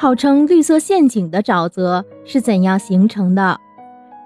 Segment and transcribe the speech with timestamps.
[0.00, 3.58] 号称绿色陷阱的沼泽是怎样形成的？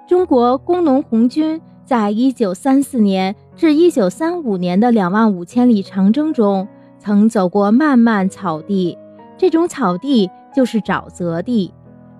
[0.06, 8.98] 中国工农红军在一九三四年至一九三五年的两万五千里长征中，曾走过漫漫草地，
[9.38, 11.72] 这种草地就是沼泽地。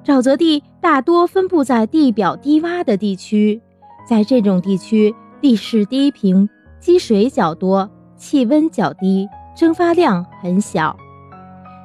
[0.02, 3.60] 沼泽地大多分布在地表低洼的地区，
[4.08, 6.48] 在这种地区，地势低平，
[6.80, 10.96] 积水较多，气温较低，蒸发量很小。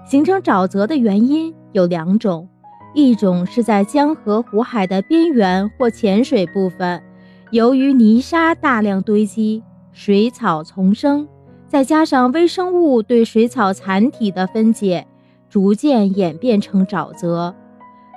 [0.10, 2.48] 形成沼泽的原因有两种，
[2.94, 7.04] 一种是在江河湖海的边缘或浅水部分，
[7.52, 11.28] 由于泥沙大量堆积，水草丛生，
[11.68, 15.06] 再加上微生物对水草残体的分解，
[15.50, 17.54] 逐渐演变成沼泽；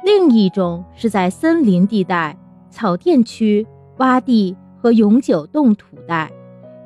[0.05, 2.39] 另一种是在森林地带、
[2.71, 3.67] 草甸区、
[3.99, 6.31] 洼地和永久冻土带，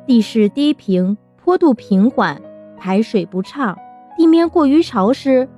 [0.06, 2.40] 地势低平，坡度平缓，
[2.78, 3.76] 排水不畅。
[4.34, 5.48] 地面过于潮湿，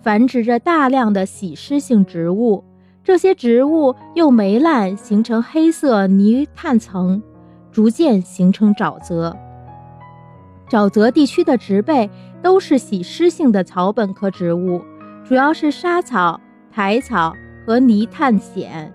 [0.00, 2.64] 繁殖着大量的喜湿性植物，
[3.02, 7.22] 这些植物又霉烂，形成黑色泥炭层，
[7.70, 9.36] 逐渐形成沼泽。
[10.70, 12.08] 沼泽地区的植被
[12.40, 14.80] 都是喜湿性的草本科植物，
[15.22, 16.40] 主要是沙草、
[16.72, 17.34] 苔草
[17.66, 18.90] 和泥炭藓。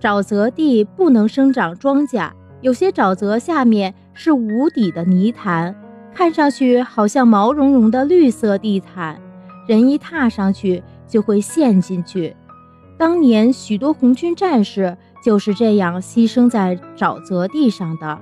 [0.00, 5.74] 沼泽地不能生长庄稼，有些沼泽下面是无底的泥潭。
[6.16, 9.20] 看上去好像毛茸茸的绿色地毯，
[9.68, 12.34] 人一踏上去就会陷进去。
[12.96, 18.18] 当年许多红军战士就是这样牺牲在沼泽地上的，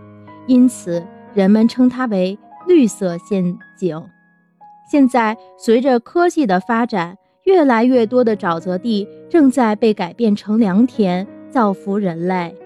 [0.49, 4.03] 因此人们称它为“绿色陷阱”。
[4.91, 12.57] 现在随着科技的发展，越来越多的沼泽地正在被改变成良田，造福人类。